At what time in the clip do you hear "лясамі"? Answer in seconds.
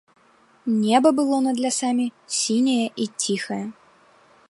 1.65-2.07